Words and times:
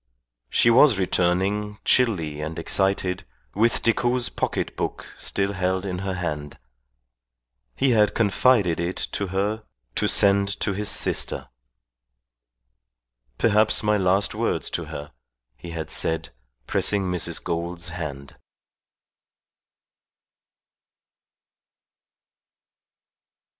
She 0.49 0.71
was 0.71 0.97
returning, 0.97 1.77
chilly 1.85 2.41
and 2.41 2.57
excited, 2.57 3.23
with 3.53 3.83
Decoud's 3.83 4.29
pocket 4.29 4.75
book 4.75 5.05
still 5.19 5.53
held 5.53 5.85
in 5.85 5.99
her 5.99 6.15
hand. 6.15 6.57
He 7.75 7.91
had 7.91 8.15
confided 8.15 8.79
it 8.79 8.95
to 9.11 9.27
her 9.27 9.63
to 9.93 10.07
send 10.07 10.59
to 10.61 10.73
his 10.73 10.89
sister. 10.89 11.49
"Perhaps 13.37 13.83
my 13.83 13.95
last 13.97 14.33
words 14.33 14.71
to 14.71 14.85
her," 14.85 15.11
he 15.55 15.69
had 15.69 15.91
said, 15.91 16.31
pressing 16.65 17.03
Mrs. 17.03 17.43
Gould's 17.43 17.89
hand. 17.89 18.37